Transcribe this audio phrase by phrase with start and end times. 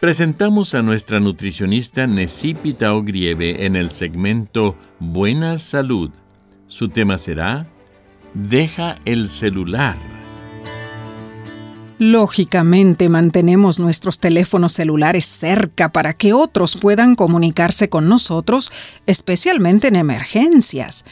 [0.00, 6.10] Presentamos a nuestra nutricionista Necipita Ogrieve en el segmento Buena Salud.
[6.68, 7.68] Su tema será
[8.32, 9.98] Deja el celular.
[11.98, 18.72] Lógicamente mantenemos nuestros teléfonos celulares cerca para que otros puedan comunicarse con nosotros,
[19.04, 21.04] especialmente en emergencias.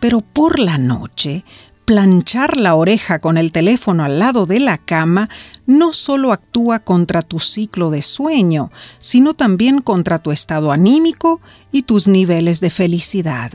[0.00, 1.46] Pero por la noche
[1.84, 5.28] planchar la oreja con el teléfono al lado de la cama
[5.66, 11.40] no solo actúa contra tu ciclo de sueño, sino también contra tu estado anímico
[11.72, 13.52] y tus niveles de felicidad.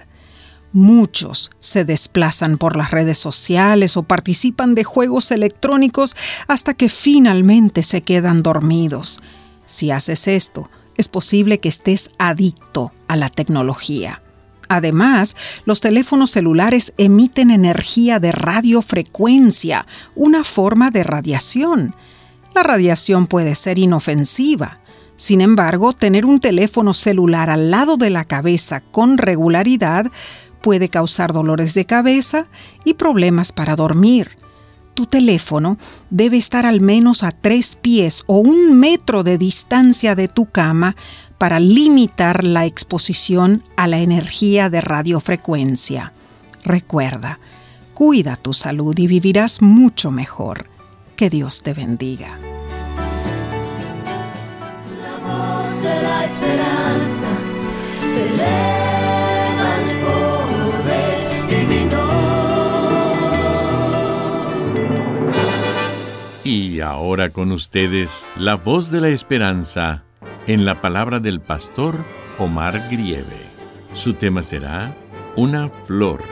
[0.71, 6.15] Muchos se desplazan por las redes sociales o participan de juegos electrónicos
[6.47, 9.19] hasta que finalmente se quedan dormidos.
[9.65, 14.21] Si haces esto, es posible que estés adicto a la tecnología.
[14.69, 21.95] Además, los teléfonos celulares emiten energía de radiofrecuencia, una forma de radiación.
[22.53, 24.79] La radiación puede ser inofensiva.
[25.15, 30.11] Sin embargo, tener un teléfono celular al lado de la cabeza con regularidad
[30.61, 32.47] puede causar dolores de cabeza
[32.85, 34.37] y problemas para dormir.
[34.93, 35.77] Tu teléfono
[36.09, 40.95] debe estar al menos a tres pies o un metro de distancia de tu cama
[41.39, 46.13] para limitar la exposición a la energía de radiofrecuencia.
[46.63, 47.39] Recuerda,
[47.93, 50.67] cuida tu salud y vivirás mucho mejor.
[51.15, 52.37] Que Dios te bendiga.
[55.01, 57.29] La voz de la esperanza
[58.01, 59.87] te eleva al
[60.83, 62.03] poder divino.
[66.43, 70.03] Y ahora con ustedes, la voz de la esperanza
[70.49, 72.03] en la palabra del pastor
[72.39, 73.45] Omar Grieve.
[73.93, 74.97] Su tema será
[75.35, 76.23] Una flor.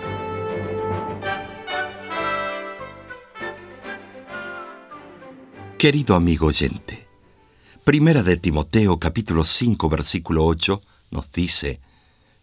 [5.78, 7.08] Querido amigo oyente,
[7.84, 11.80] Primera de Timoteo capítulo 5 versículo 8 nos dice,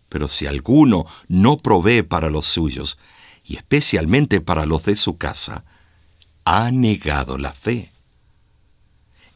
[0.09, 2.99] Pero si alguno no provee para los suyos,
[3.45, 5.65] y especialmente para los de su casa,
[6.45, 7.91] ha negado la fe.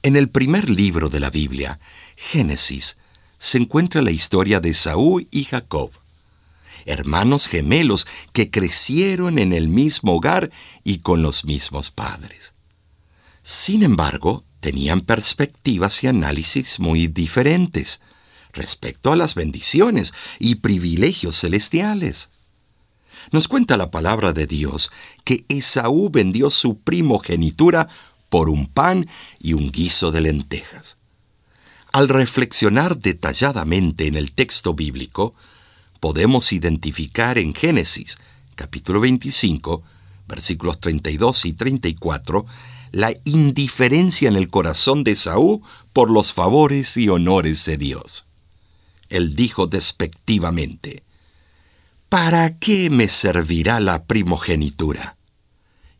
[0.02, 1.80] En el primer libro de la Biblia,
[2.20, 2.96] Génesis,
[3.38, 5.92] se encuentra la historia de Saúl y Jacob,
[6.84, 10.50] hermanos gemelos que crecieron en el mismo hogar
[10.82, 12.52] y con los mismos padres.
[13.44, 18.00] Sin embargo, tenían perspectivas y análisis muy diferentes
[18.52, 22.30] respecto a las bendiciones y privilegios celestiales.
[23.30, 24.90] Nos cuenta la palabra de Dios
[25.24, 27.88] que Esaú vendió su primogenitura
[28.28, 29.08] por un pan
[29.38, 30.97] y un guiso de lentejas.
[31.98, 35.34] Al reflexionar detalladamente en el texto bíblico,
[35.98, 38.18] podemos identificar en Génesis,
[38.54, 39.82] capítulo 25,
[40.28, 42.46] versículos 32 y 34,
[42.92, 45.60] la indiferencia en el corazón de Saúl
[45.92, 48.26] por los favores y honores de Dios.
[49.08, 51.02] Él dijo despectivamente,
[52.08, 55.16] ¿Para qué me servirá la primogenitura?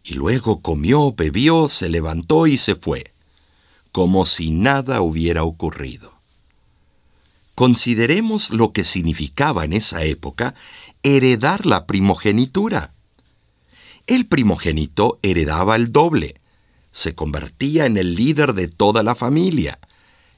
[0.05, 3.13] Y luego comió, bebió, se levantó y se fue,
[3.99, 6.13] como si nada hubiera ocurrido.
[7.57, 10.55] Consideremos lo que significaba en esa época
[11.03, 12.93] heredar la primogenitura.
[14.07, 16.37] El primogénito heredaba el doble,
[16.93, 19.81] se convertía en el líder de toda la familia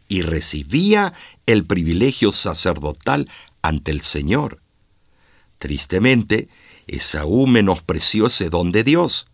[0.08, 1.12] y recibía
[1.44, 3.28] el privilegio sacerdotal
[3.60, 4.62] ante el Señor.
[5.58, 6.48] Tristemente,
[6.86, 9.26] Esaú menospreció ese don de Dios.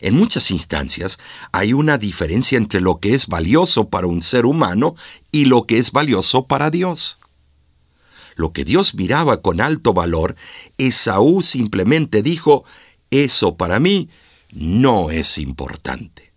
[0.00, 1.18] En muchas instancias
[1.52, 4.94] hay una diferencia entre lo que es valioso para un ser humano
[5.32, 7.18] y lo que es valioso para Dios.
[8.36, 10.34] lo que Dios miraba con alto valor,
[10.76, 12.64] Esaú simplemente dijo,
[13.10, 14.08] eso para mí
[14.50, 16.32] no es importante.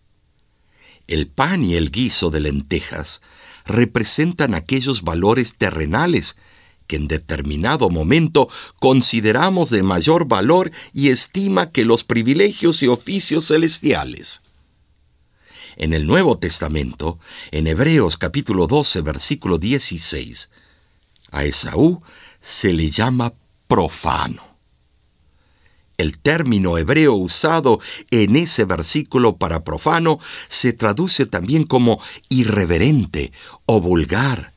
[1.08, 3.22] El pan y el guiso de lentejas
[3.66, 6.38] representan aquellos valores terrenales
[6.88, 8.50] que en determinado momento
[8.80, 14.42] consideramos de mayor valor y estima que los privilegios y oficios celestiales.
[15.76, 17.20] En el Nuevo Testamento,
[17.52, 20.50] en Hebreos capítulo 12, versículo 16,
[21.32, 22.02] a Esaú
[22.42, 23.34] se le llama
[23.68, 24.48] profano.
[25.98, 27.80] El término hebreo usado
[28.12, 32.00] en ese versículo para profano se traduce también como
[32.30, 33.32] irreverente
[33.66, 34.54] o vulgar.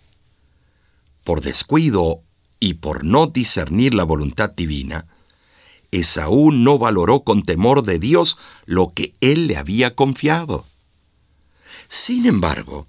[1.31, 2.25] Por descuido
[2.59, 5.07] y por no discernir la voluntad divina,
[5.93, 8.37] Esaú no valoró con temor de Dios
[8.67, 10.67] lo que él le había confiado.
[11.87, 12.89] Sin embargo,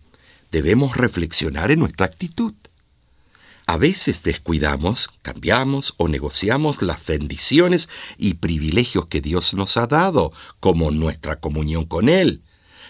[0.51, 2.55] debemos reflexionar en nuestra actitud.
[3.67, 10.33] A veces descuidamos, cambiamos o negociamos las bendiciones y privilegios que Dios nos ha dado,
[10.59, 12.41] como nuestra comunión con Él,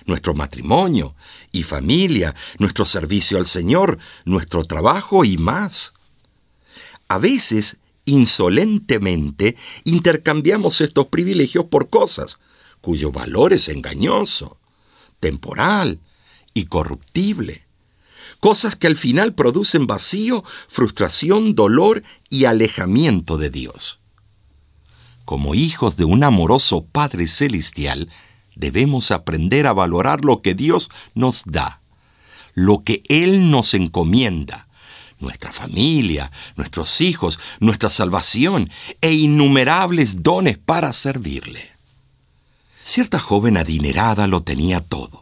[0.05, 1.15] nuestro matrimonio
[1.51, 5.93] y familia, nuestro servicio al Señor, nuestro trabajo y más.
[7.07, 12.39] A veces, insolentemente, intercambiamos estos privilegios por cosas
[12.81, 14.57] cuyo valor es engañoso,
[15.19, 15.99] temporal
[16.53, 17.65] y corruptible
[18.41, 23.99] cosas que al final producen vacío, frustración, dolor y alejamiento de Dios.
[25.23, 28.09] Como hijos de un amoroso Padre Celestial,
[28.61, 31.81] debemos aprender a valorar lo que Dios nos da,
[32.53, 34.69] lo que Él nos encomienda,
[35.19, 38.69] nuestra familia, nuestros hijos, nuestra salvación
[39.01, 41.71] e innumerables dones para servirle.
[42.81, 45.21] Cierta joven adinerada lo tenía todo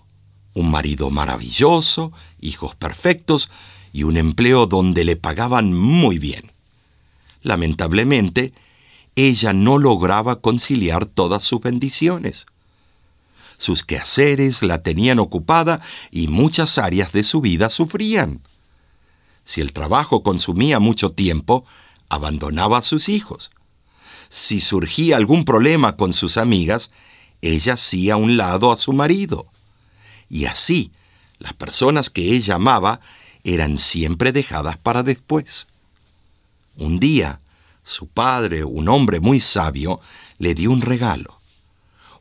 [0.59, 3.49] un marido maravilloso, hijos perfectos
[3.93, 6.51] y un empleo donde le pagaban muy bien.
[7.41, 8.53] Lamentablemente,
[9.15, 12.45] ella no lograba conciliar todas sus bendiciones.
[13.59, 18.41] Sus quehaceres la tenían ocupada y muchas áreas de su vida sufrían.
[19.43, 21.65] Si el trabajo consumía mucho tiempo,
[22.07, 23.51] abandonaba a sus hijos.
[24.29, 26.89] Si surgía algún problema con sus amigas,
[27.41, 29.47] ella hacía un lado a su marido.
[30.29, 30.93] Y así,
[31.37, 33.01] las personas que ella amaba
[33.43, 35.67] eran siempre dejadas para después.
[36.77, 37.41] Un día,
[37.83, 39.99] su padre, un hombre muy sabio,
[40.37, 41.38] le dio un regalo,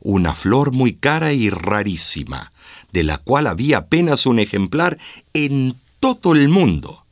[0.01, 2.51] una flor muy cara y rarísima,
[2.91, 4.97] de la cual había apenas un ejemplar
[5.33, 7.05] en todo el mundo.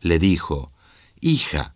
[0.00, 0.70] Le dijo,
[1.20, 1.74] Hija,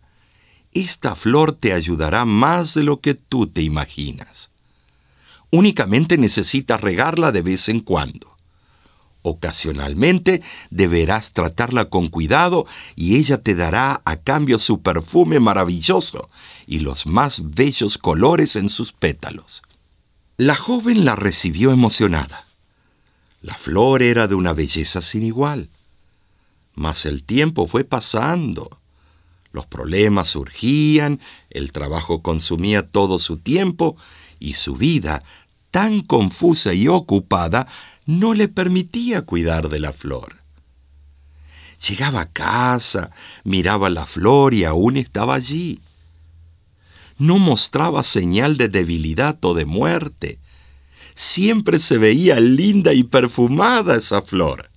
[0.73, 4.49] esta flor te ayudará más de lo que tú te imaginas.
[5.49, 8.37] Únicamente necesitas regarla de vez en cuando.
[9.23, 12.65] Ocasionalmente deberás tratarla con cuidado
[12.95, 16.29] y ella te dará a cambio su perfume maravilloso
[16.65, 19.61] y los más bellos colores en sus pétalos.
[20.41, 22.47] La joven la recibió emocionada.
[23.43, 25.69] La flor era de una belleza sin igual.
[26.73, 28.79] Mas el tiempo fue pasando.
[29.51, 31.19] Los problemas surgían,
[31.51, 33.95] el trabajo consumía todo su tiempo
[34.39, 35.21] y su vida,
[35.69, 37.67] tan confusa y ocupada,
[38.07, 40.37] no le permitía cuidar de la flor.
[41.87, 43.11] Llegaba a casa,
[43.43, 45.81] miraba la flor y aún estaba allí.
[47.21, 50.39] No mostraba señal de debilidad o de muerte.
[51.15, 54.69] Siempre se veía linda y perfumada esa flor.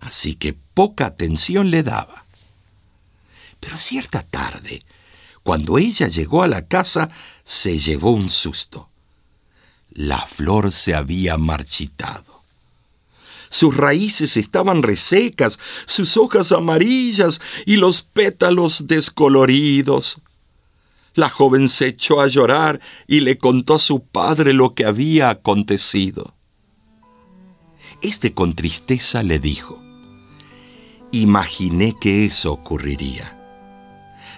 [0.00, 2.24] Así que poca atención le daba.
[3.60, 4.82] Pero cierta tarde,
[5.42, 7.10] cuando ella llegó a la casa,
[7.44, 8.88] se llevó un susto.
[9.90, 12.42] La flor se había marchitado.
[13.50, 20.18] Sus raíces estaban resecas, sus hojas amarillas y los pétalos descoloridos.
[21.14, 25.30] La joven se echó a llorar y le contó a su padre lo que había
[25.30, 26.34] acontecido.
[28.02, 29.82] Este con tristeza le dijo,
[31.12, 33.36] Imaginé que eso ocurriría.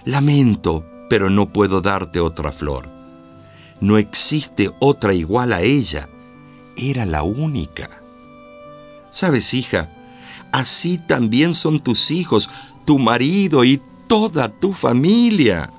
[0.05, 2.89] Lamento, pero no puedo darte otra flor.
[3.79, 6.09] No existe otra igual a ella.
[6.75, 7.89] Era la única.
[9.11, 9.91] Sabes, hija,
[10.51, 12.49] así también son tus hijos,
[12.85, 15.71] tu marido y toda tu familia.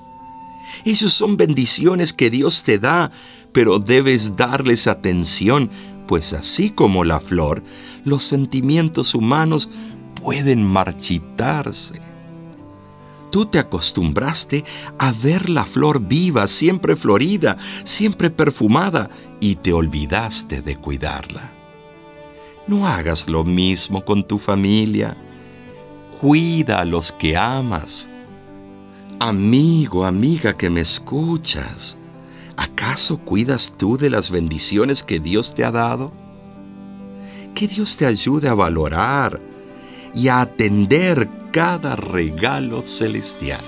[0.84, 3.10] Ellos son bendiciones que Dios te da,
[3.52, 5.70] pero debes darles atención,
[6.06, 7.62] pues así como la flor,
[8.04, 9.70] los sentimientos humanos
[10.20, 12.00] pueden marchitarse.
[13.30, 14.64] Tú te acostumbraste
[14.98, 21.52] a ver la flor viva, siempre florida, siempre perfumada, y te olvidaste de cuidarla.
[22.66, 25.16] No hagas lo mismo con tu familia.
[26.20, 28.08] Cuida a los que amas.
[29.20, 31.96] Amigo, amiga que me escuchas,
[32.56, 36.12] ¿acaso cuidas tú de las bendiciones que Dios te ha dado?
[37.54, 39.40] Que Dios te ayude a valorar
[40.14, 43.60] y a atender cada regalo celestial.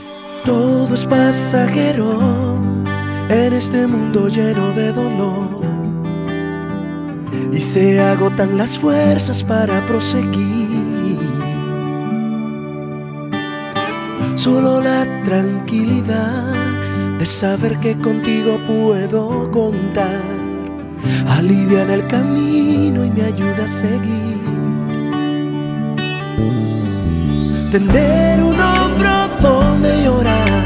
[0.44, 2.18] Todo es pasajero
[3.28, 5.60] en este mundo lleno de dolor
[7.52, 10.55] y se agotan las fuerzas para proseguir.
[14.46, 16.54] Solo la tranquilidad
[17.18, 20.20] de saber que contigo puedo contar
[21.36, 24.38] alivia en el camino y me ayuda a seguir.
[27.72, 30.62] Tender un hombro donde llorar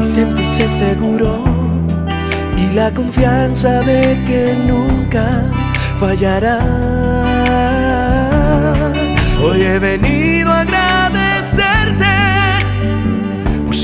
[0.00, 1.44] y sentirse seguro
[2.56, 5.26] y la confianza de que nunca
[6.00, 6.58] fallará.
[9.42, 10.64] Hoy he venido a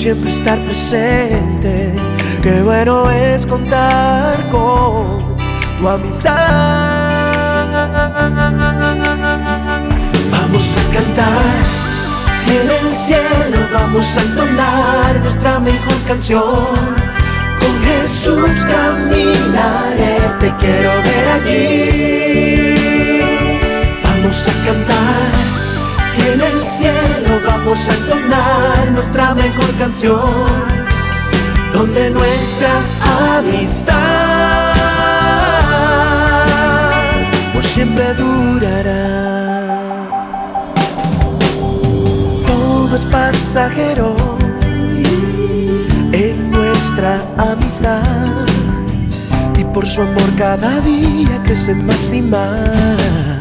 [0.04, 1.94] siempre estar presente.
[2.42, 5.34] Qué bueno es contar con
[5.78, 6.34] tu amistad.
[10.30, 11.54] Vamos a cantar
[12.54, 16.76] en el cielo, vamos a entonar nuestra mejor canción
[17.60, 22.74] con Jesús caminaré, te quiero ver allí.
[24.04, 25.53] Vamos a cantar
[26.32, 30.20] en el cielo, vamos a entonar nuestra mejor canción,
[31.72, 32.70] donde nuestra
[33.36, 33.94] amistad
[37.52, 39.78] por siempre durará.
[42.46, 44.34] Todo es pasajero
[46.84, 48.02] nuestra amistad
[49.58, 53.33] y por su amor cada día crece más y más.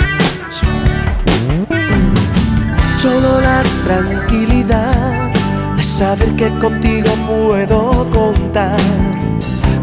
[3.04, 5.30] Solo la tranquilidad
[5.76, 8.80] de saber que contigo puedo contar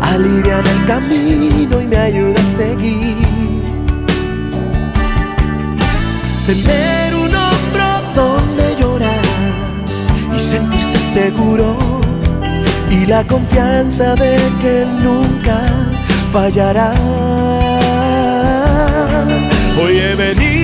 [0.00, 3.18] alivia el camino y me ayuda a seguir.
[6.46, 9.26] Tener un hombro donde llorar
[10.34, 11.76] y sentirse seguro
[12.90, 15.60] y la confianza de que nunca
[16.32, 16.94] fallará.
[19.78, 20.59] Hoy he venido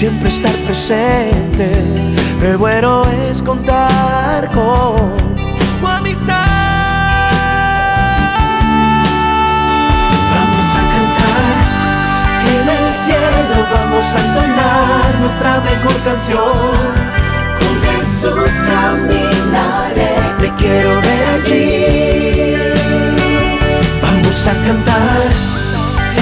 [0.00, 1.68] siempre estar presente.
[2.40, 5.14] Qué bueno es contar con
[5.78, 6.46] tu amistad.
[10.32, 11.52] Vamos a cantar
[12.48, 17.20] en el cielo, vamos a entonar nuestra mejor canción
[17.84, 20.14] Jesús caminaré.
[20.40, 22.56] Te quiero ver allí.
[24.00, 25.59] Vamos a cantar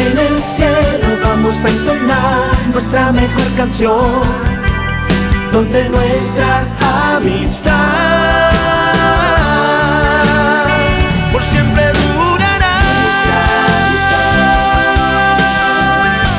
[0.07, 4.23] en el cielo, vamos a entonar nuestra mejor canción,
[5.53, 6.67] donde nuestra
[7.17, 8.49] amistad
[11.33, 12.79] por siempre durará.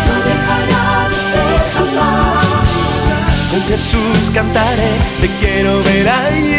[0.07, 2.71] No dejará de jamás.
[3.51, 6.58] Con Jesús cantaré, te quiero ver allá.